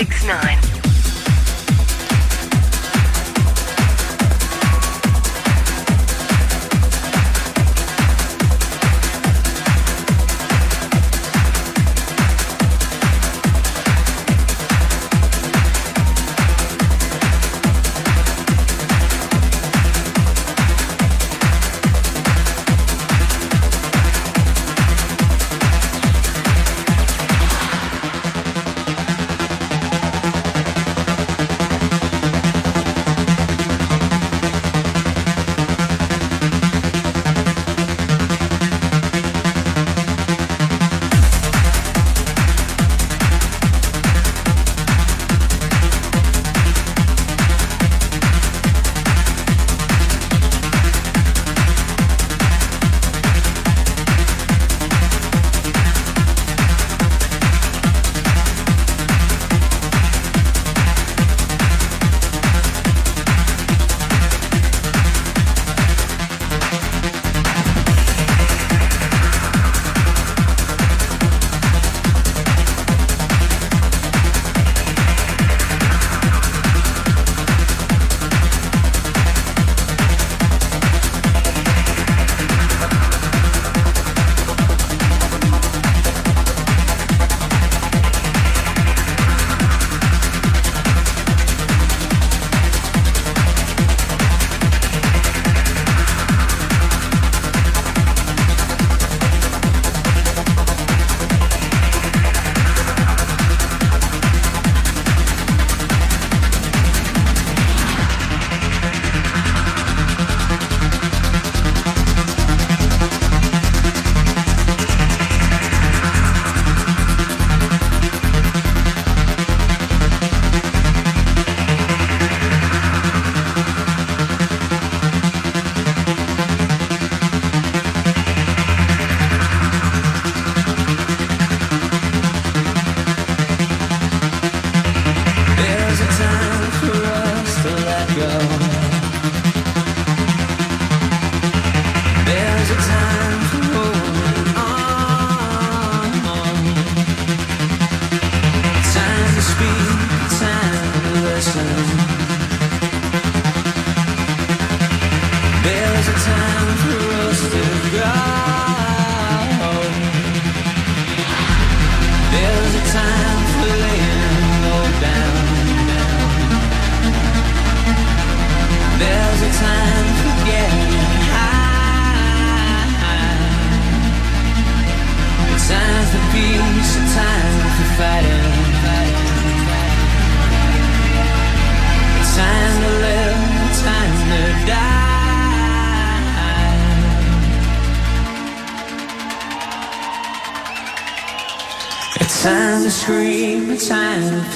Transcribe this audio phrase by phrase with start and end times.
[0.00, 0.40] 1069.
[0.40, 0.59] scream,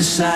[0.02, 0.33] time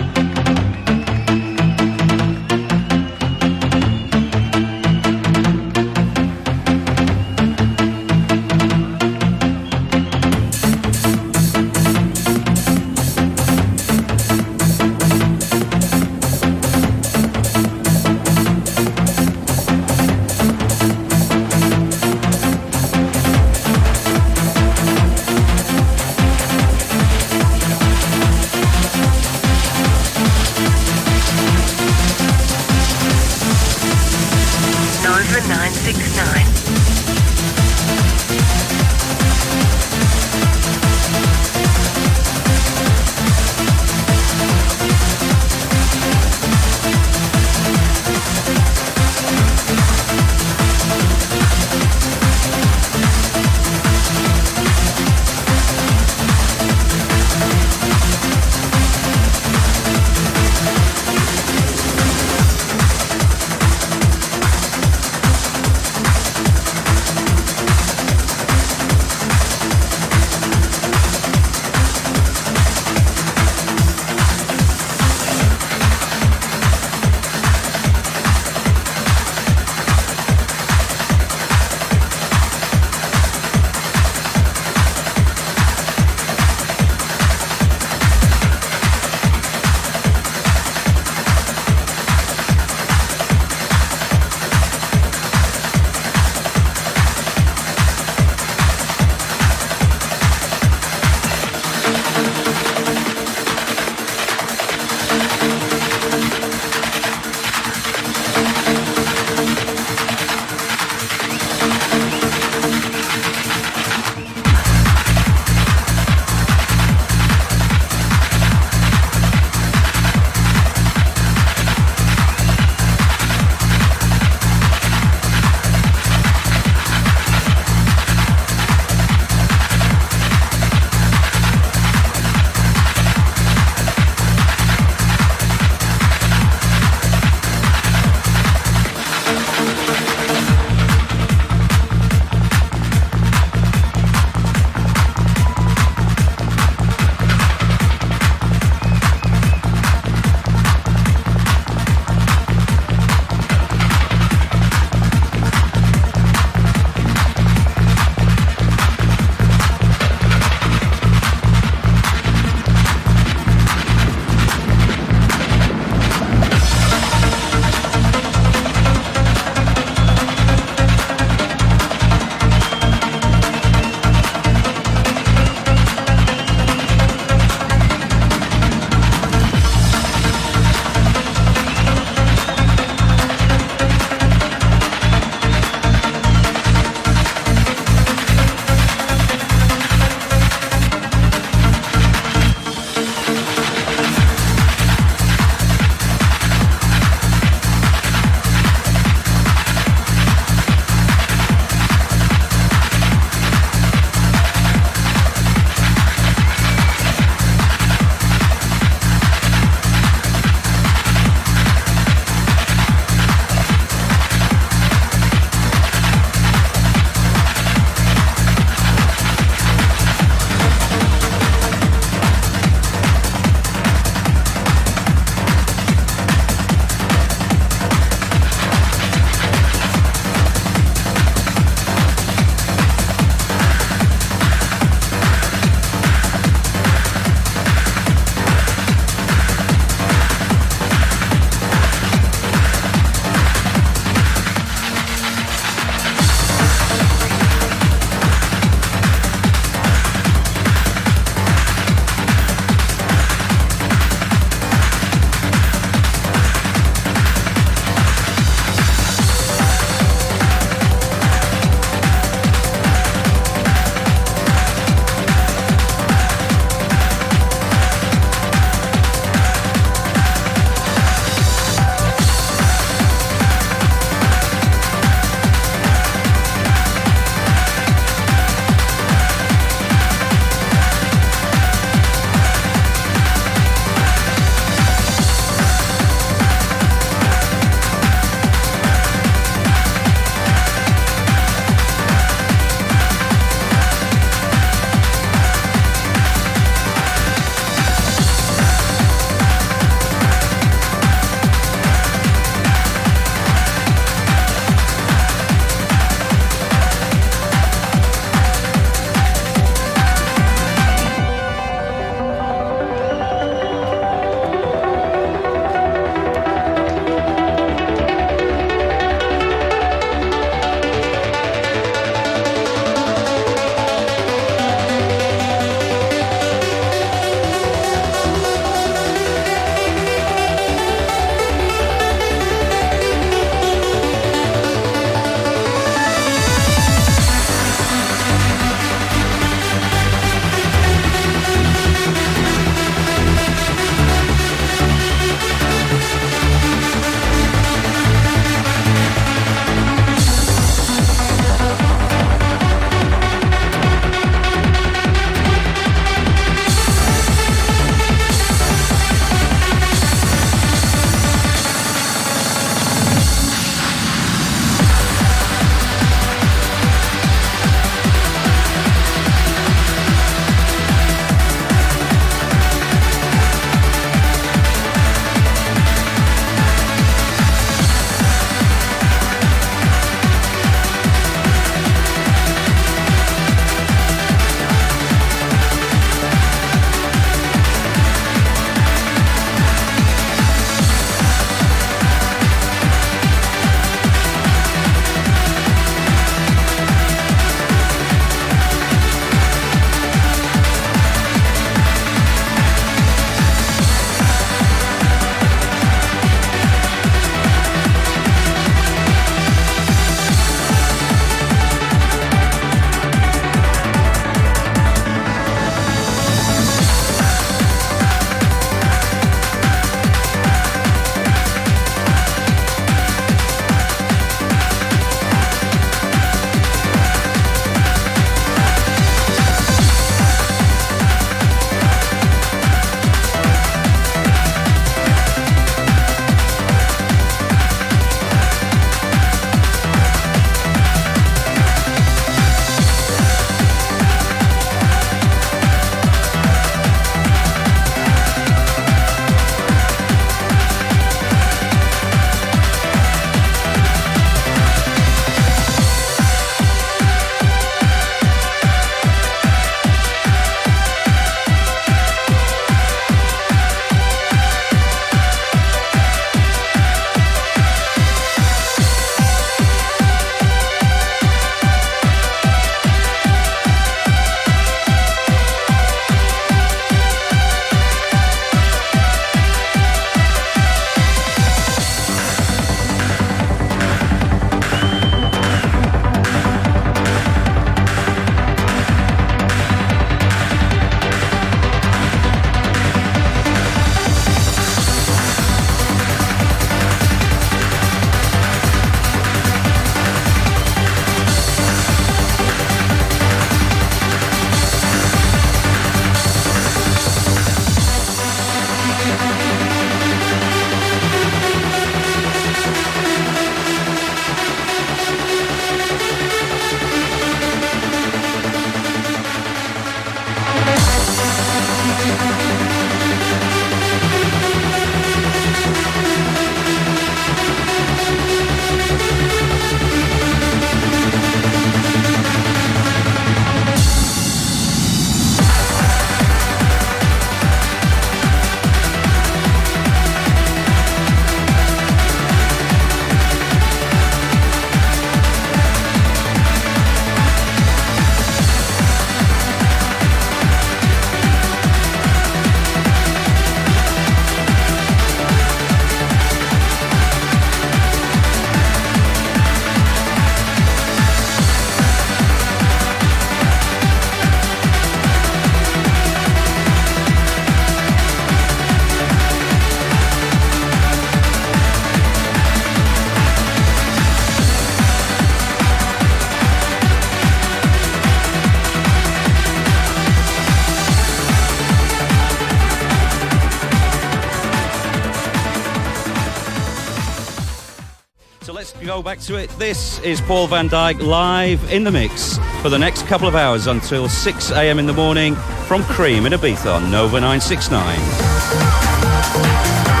[589.03, 589.49] back to it.
[589.57, 593.67] This is Paul van Dyk live in the mix for the next couple of hours
[593.67, 594.79] until 6 a.m.
[594.79, 595.35] in the morning
[595.67, 600.00] from Cream in Ibiza on Nova 969.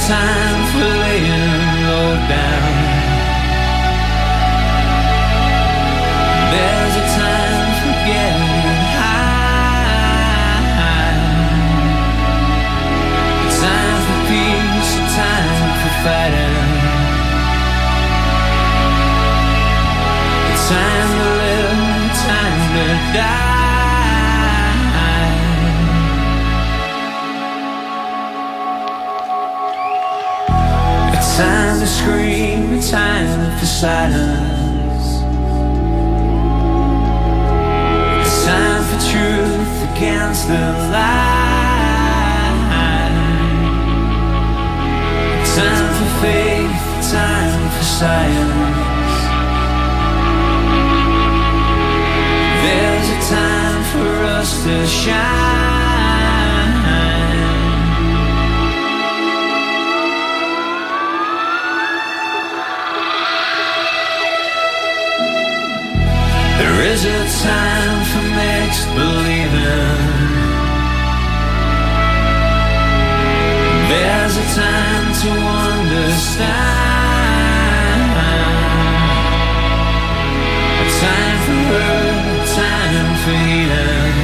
[0.00, 2.73] Time for laying low down.
[31.36, 35.06] Time to scream, a time for silence.
[38.22, 41.34] A time for truth against the lie.
[45.56, 49.14] Time for faith, a time for science.
[52.62, 55.93] There's a time for us to shine.
[66.94, 70.02] Is a time for mixed believing.
[73.90, 75.30] There's a time to
[75.70, 76.54] understand.
[80.82, 84.18] A time for hurt, a time for healing.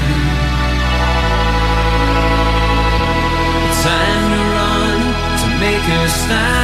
[3.67, 4.99] A time to run,
[5.41, 6.60] to make a stand.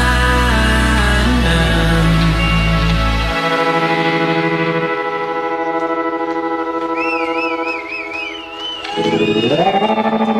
[9.48, 10.35] Yeah.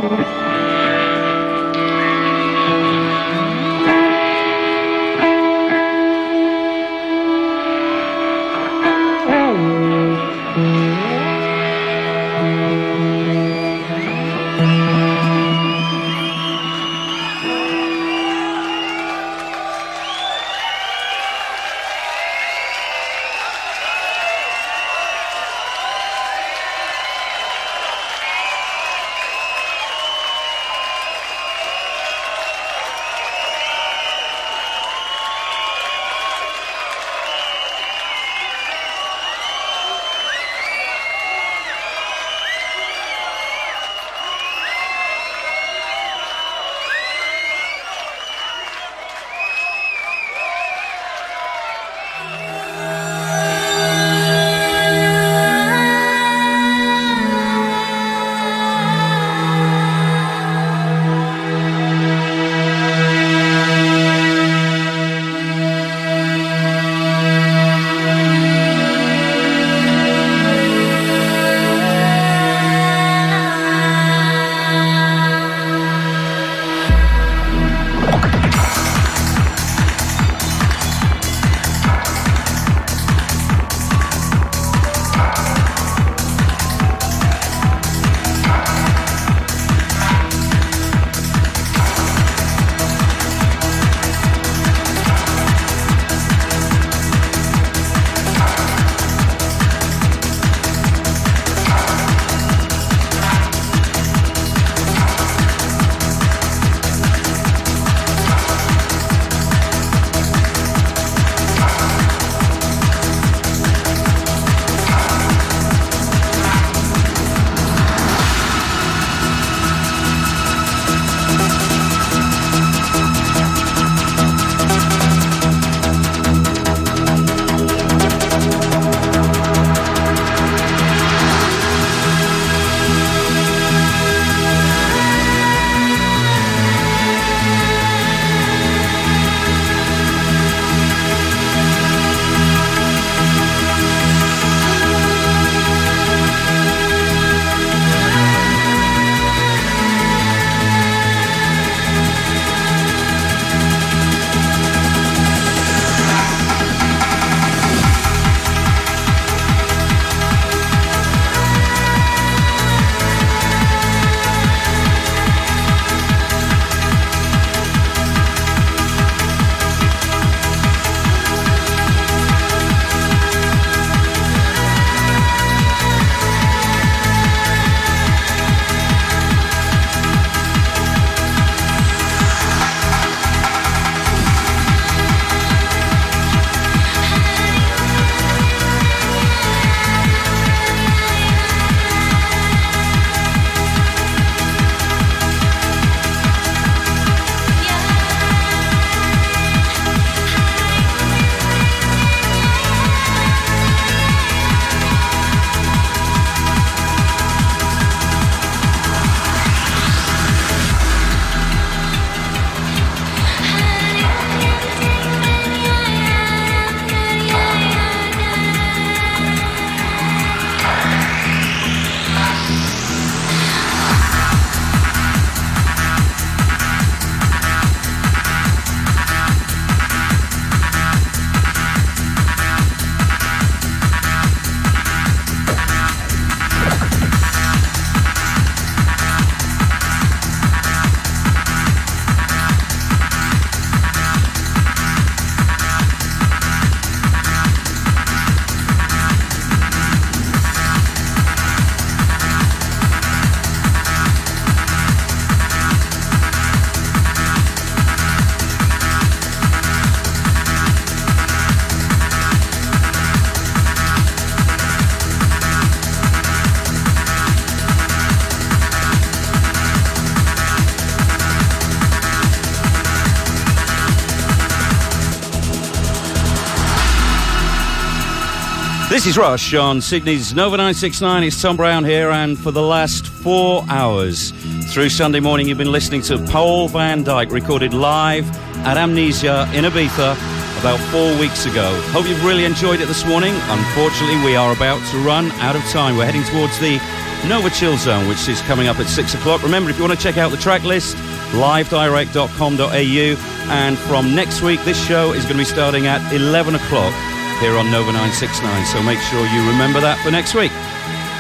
[279.07, 281.23] This is Rush on Sydney's Nova 969.
[281.23, 284.33] It's Tom Brown here, and for the last four hours
[284.73, 288.29] through Sunday morning, you've been listening to Paul van Dyk recorded live
[288.67, 290.15] at Amnesia in Ibiza
[290.59, 291.81] about four weeks ago.
[291.93, 293.33] Hope you've really enjoyed it this morning.
[293.43, 295.97] Unfortunately, we are about to run out of time.
[295.97, 296.81] We're heading towards the
[297.29, 299.45] Nova Chill Zone, which is coming up at six o'clock.
[299.45, 300.97] Remember, if you want to check out the track list,
[301.31, 303.53] livedirect.com.au.
[303.53, 306.93] And from next week, this show is going to be starting at 11 o'clock
[307.39, 308.67] here on Nova 969.
[308.67, 310.53] So make sure you remember that for next week.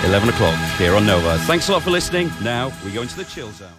[0.04, 1.38] 11 o'clock here on Nova.
[1.44, 2.30] Thanks a lot for listening.
[2.42, 3.76] Now we go into the chill zone.